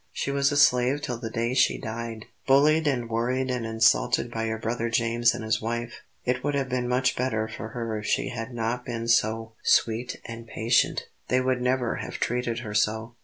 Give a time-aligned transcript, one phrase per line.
[0.11, 4.45] She was a slave till the day she died bullied and worried and insulted by
[4.45, 6.01] your brother James and his wife.
[6.25, 10.19] It would have been much better for her if she had not been so sweet
[10.25, 13.13] and patient; they would never have treated her so.